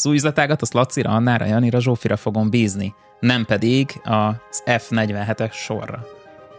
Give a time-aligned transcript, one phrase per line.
[0.00, 6.06] Az új üzletágat azt Lacira, Annára, Janira, Zsófira fogom bízni, nem pedig az F47-es sorra,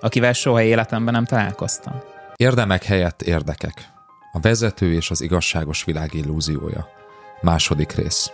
[0.02, 1.94] akivel soha életemben nem találkoztam.
[2.36, 3.90] Érdemek helyett érdekek.
[4.32, 6.88] A vezető és az igazságos világ illúziója.
[7.42, 8.32] Második rész.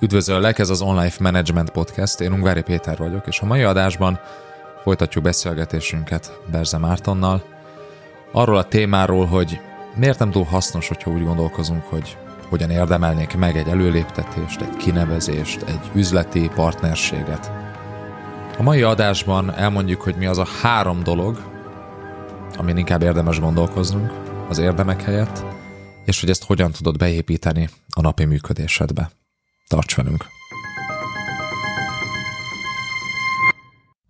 [0.00, 4.20] Üdvözöllek, ez az Online Management Podcast, én Ungvári Péter vagyok, és a mai adásban
[4.82, 7.44] folytatjuk beszélgetésünket Berze Mártonnal,
[8.32, 9.60] arról a témáról, hogy
[9.94, 12.16] miért nem túl hasznos, hogyha úgy gondolkozunk, hogy
[12.48, 17.50] hogyan érdemelnék meg egy előléptetést, egy kinevezést, egy üzleti partnerséget.
[18.58, 21.54] A mai adásban elmondjuk, hogy mi az a három dolog,
[22.56, 24.12] amin inkább érdemes gondolkoznunk
[24.48, 25.44] az érdemek helyett,
[26.04, 29.10] és hogy ezt hogyan tudod beépíteni a napi működésedbe.
[29.68, 30.26] Tarts velünk!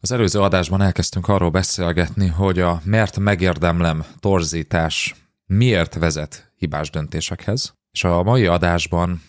[0.01, 5.15] Az előző adásban elkezdtünk arról beszélgetni, hogy a mert megérdemlem torzítás
[5.47, 9.23] miért vezet hibás döntésekhez, és a mai adásban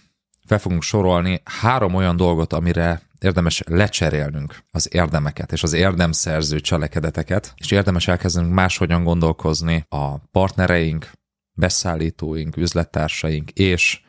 [0.46, 7.54] fel fogunk sorolni három olyan dolgot, amire érdemes lecserélnünk az érdemeket és az érdemszerző cselekedeteket,
[7.58, 11.12] és érdemes elkezdenünk máshogyan gondolkozni a partnereink,
[11.54, 14.02] beszállítóink, üzlettársaink és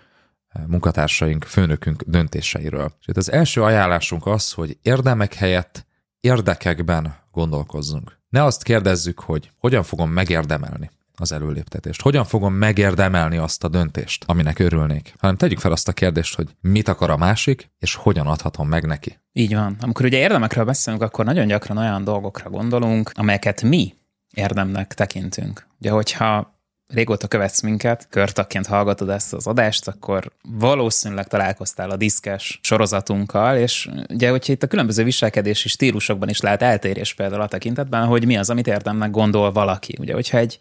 [0.66, 2.92] munkatársaink, főnökünk döntéseiről.
[3.00, 5.86] És itt az első ajánlásunk az, hogy érdemek helyett
[6.20, 8.18] érdekekben gondolkozzunk.
[8.28, 12.02] Ne azt kérdezzük, hogy hogyan fogom megérdemelni az előléptetést?
[12.02, 15.14] Hogyan fogom megérdemelni azt a döntést, aminek örülnék?
[15.18, 18.86] Hanem tegyük fel azt a kérdést, hogy mit akar a másik, és hogyan adhatom meg
[18.86, 19.18] neki.
[19.32, 19.76] Így van.
[19.80, 23.94] Amikor ugye érdemekről beszélünk, akkor nagyon gyakran olyan dolgokra gondolunk, amelyeket mi
[24.34, 25.66] érdemnek tekintünk.
[25.78, 32.58] Ugye, hogyha régóta követsz minket, körtakként hallgatod ezt az adást, akkor valószínűleg találkoztál a diszkes
[32.62, 38.06] sorozatunkkal, és ugye, hogyha itt a különböző viselkedési stílusokban is lehet eltérés például a tekintetben,
[38.06, 39.96] hogy mi az, amit érdemnek gondol valaki.
[40.00, 40.58] Ugye, hogyha egy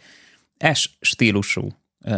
[0.73, 1.67] S stílusú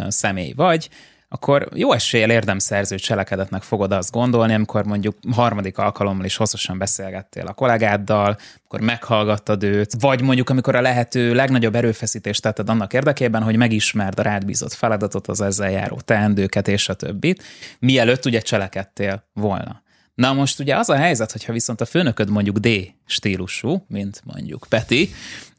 [0.07, 0.89] személy vagy,
[1.31, 7.45] akkor jó eséllyel érdemszerző cselekedetnek fogod azt gondolni, amikor mondjuk harmadik alkalommal is hosszasan beszélgettél
[7.45, 13.43] a kollégáddal, akkor meghallgattad őt, vagy mondjuk amikor a lehető legnagyobb erőfeszítést tetted annak érdekében,
[13.43, 17.43] hogy megismerd a rád bízott feladatot, az ezzel járó teendőket és a többit,
[17.79, 19.81] mielőtt ugye cselekedtél volna.
[20.19, 22.67] Na most ugye az a helyzet, hogyha viszont a főnököd mondjuk D
[23.05, 25.09] stílusú, mint mondjuk Peti,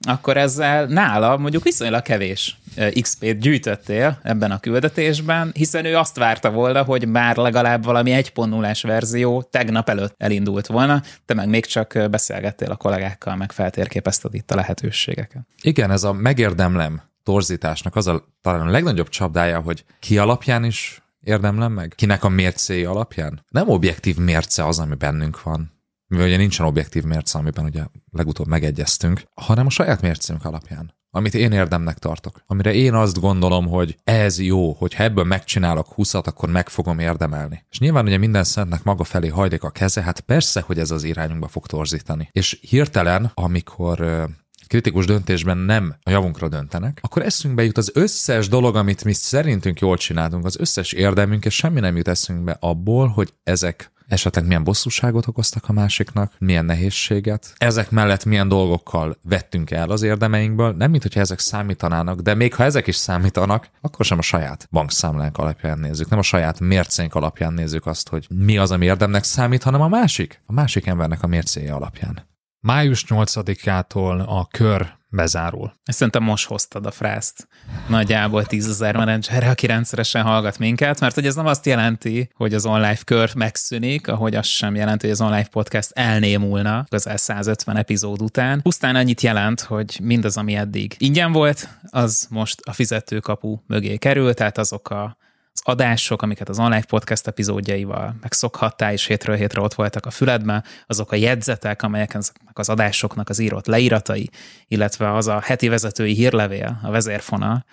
[0.00, 2.58] akkor ezzel nála mondjuk viszonylag kevés
[3.00, 8.80] XP-t gyűjtöttél ebben a küldetésben, hiszen ő azt várta volna, hogy már legalább valami 1.0-es
[8.82, 14.50] verzió tegnap előtt elindult volna, te meg még csak beszélgettél a kollégákkal, meg feltérképezted itt
[14.50, 15.42] a lehetőségeket.
[15.62, 21.02] Igen, ez a megérdemlem torzításnak az a talán a legnagyobb csapdája, hogy ki alapján is
[21.20, 21.92] érdemlem meg?
[21.96, 23.44] Kinek a mércéje alapján?
[23.48, 25.72] Nem objektív mérce az, ami bennünk van,
[26.06, 31.34] mivel ugye nincsen objektív mérce, amiben ugye legutóbb megegyeztünk, hanem a saját mércénk alapján amit
[31.34, 32.42] én érdemnek tartok.
[32.46, 37.64] Amire én azt gondolom, hogy ez jó, hogy ebből megcsinálok 20 akkor meg fogom érdemelni.
[37.70, 41.04] És nyilván ugye minden szentnek maga felé hajlik a keze, hát persze, hogy ez az
[41.04, 42.28] irányunkba fog torzítani.
[42.32, 44.28] És hirtelen, amikor
[44.70, 49.80] kritikus döntésben nem a javunkra döntenek, akkor eszünkbe jut az összes dolog, amit mi szerintünk
[49.80, 54.64] jól csináltunk, az összes érdemünk, és semmi nem jut eszünkbe abból, hogy ezek esetleg milyen
[54.64, 60.90] bosszúságot okoztak a másiknak, milyen nehézséget, ezek mellett milyen dolgokkal vettünk el az érdemeinkből, nem
[60.90, 65.38] mint hogyha ezek számítanának, de még ha ezek is számítanak, akkor sem a saját bankszámlánk
[65.38, 69.62] alapján nézzük, nem a saját mércénk alapján nézzük azt, hogy mi az, ami érdemnek számít,
[69.62, 72.28] hanem a másik, a másik embernek a mércéje alapján.
[72.62, 75.72] Május 8-ától a kör bezárul.
[75.84, 77.48] Ezt szerintem most hoztad a frászt.
[77.88, 82.66] Nagyjából tízezer menedzserre, aki rendszeresen hallgat minket, mert hogy ez nem azt jelenti, hogy az
[82.66, 88.22] online kör megszűnik, ahogy az sem jelenti, hogy az online podcast elnémulna közel 150 epizód
[88.22, 88.62] után.
[88.62, 94.34] Pusztán annyit jelent, hogy mindaz, ami eddig ingyen volt, az most a fizetőkapu mögé kerül,
[94.34, 95.16] tehát azok a
[95.62, 101.12] adások, amiket az online podcast epizódjaival megszokhattál, és hétről hétre ott voltak a füledben, azok
[101.12, 102.16] a jegyzetek, amelyek
[102.52, 104.30] az adásoknak az írott leíratai,
[104.68, 107.64] illetve az a heti vezetői hírlevél, a vezérfonal,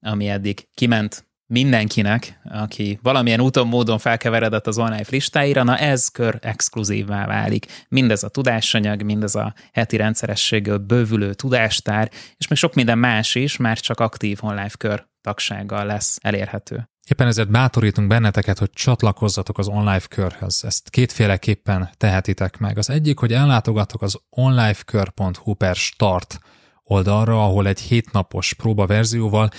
[0.00, 6.38] ami eddig kiment mindenkinek, aki valamilyen úton, módon felkeveredett az online listáira, na ez kör
[6.42, 7.66] exkluzívvá válik.
[7.88, 13.56] Mindez a tudásanyag, mindez a heti rendszerességgel bővülő tudástár, és még sok minden más is,
[13.56, 16.88] már csak aktív online kör tagsággal lesz elérhető.
[17.08, 20.64] Éppen ezért bátorítunk benneteket, hogy csatlakozzatok az online körhöz.
[20.64, 22.78] Ezt kétféleképpen tehetitek meg.
[22.78, 26.38] Az egyik, hogy ellátogatok az onlifekör.hu per start
[26.82, 29.50] oldalra, ahol egy hétnapos próbaverzióval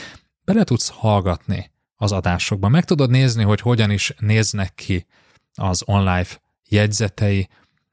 [0.44, 2.68] bele tudsz hallgatni az adásokba.
[2.70, 5.06] Meg tudod nézni, hogy hogyan is néznek ki
[5.54, 6.28] az online
[6.70, 7.48] jegyzetei,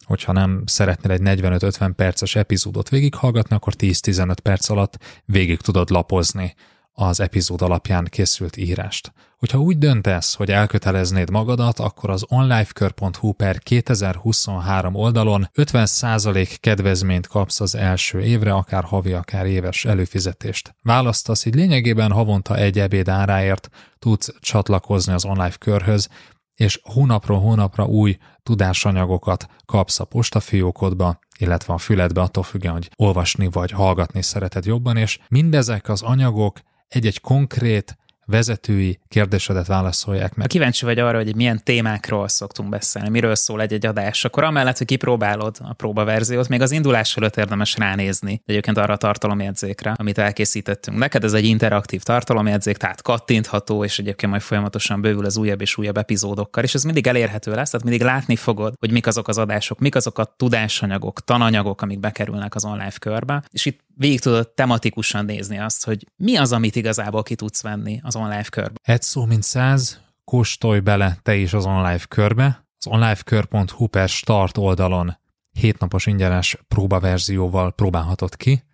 [0.05, 6.55] hogyha nem szeretnél egy 45-50 perces epizódot végighallgatni, akkor 10-15 perc alatt végig tudod lapozni
[6.93, 9.13] az epizód alapján készült írást.
[9.39, 17.61] Hogyha úgy döntesz, hogy elköteleznéd magadat, akkor az onlifekör.hu per 2023 oldalon 50% kedvezményt kapsz
[17.61, 20.75] az első évre, akár havi, akár éves előfizetést.
[20.83, 23.69] Választasz, így lényegében havonta egy ebéd áráért
[23.99, 26.09] tudsz csatlakozni az online körhöz,
[26.55, 33.49] és hónapról hónapra új tudásanyagokat kapsz a postafiókodba, illetve a füledbe, attól függően, hogy olvasni
[33.51, 36.61] vagy hallgatni szereted jobban, és mindezek az anyagok
[36.93, 37.97] egy-egy konkrét
[38.27, 40.47] vezetői kérdésedet válaszolják meg.
[40.47, 44.79] Ha kíváncsi vagy arra, hogy milyen témákról szoktunk beszélni, miről szól egy-egy adás, akkor amellett,
[44.79, 50.19] hogy kipróbálod a próbaverziót, még az indulás előtt érdemes ránézni egyébként arra a tartalomjegyzékre, amit
[50.19, 50.99] elkészítettünk.
[50.99, 55.77] Neked ez egy interaktív tartalomjegyzék, tehát kattintható, és egyébként majd folyamatosan bővül az újabb és
[55.77, 59.39] újabb epizódokkal, és ez mindig elérhető lesz, tehát mindig látni fogod, hogy mik azok az
[59.39, 64.49] adások, mik azok a tudásanyagok, tananyagok, amik bekerülnek az online körbe, és itt végig tudod
[64.49, 68.81] tematikusan nézni azt, hogy mi az, amit igazából ki tudsz venni az online körbe.
[68.83, 72.67] Egy szó mint száz, kóstolj bele te is az online körbe.
[72.79, 75.21] Az onlifekör.hu per start oldalon
[75.53, 78.65] hétnapos ingyenes próbaverzióval próbálhatod ki,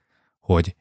[0.40, 0.76] hogy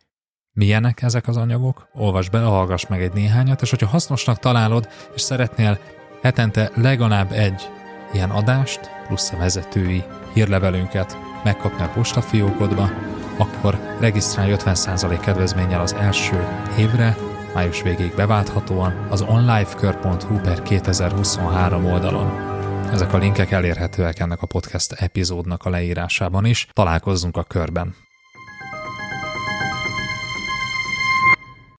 [0.52, 5.22] milyenek ezek az anyagok, olvasd bele, hallgass meg egy néhányat, és hogyha hasznosnak találod, és
[5.22, 5.80] szeretnél
[6.22, 7.70] hetente legalább egy
[8.14, 10.04] ilyen adást, plusz a vezetői
[10.34, 12.90] hírlevelünket megkapni a postafiókodba,
[13.38, 16.48] akkor regisztrálj 50% kedvezménnyel az első
[16.78, 17.16] évre,
[17.54, 22.56] május végéig beválthatóan az onlifekör.hu per 2023 oldalon.
[22.92, 26.68] Ezek a linkek elérhetőek ennek a podcast epizódnak a leírásában is.
[26.74, 28.07] Találkozzunk a körben!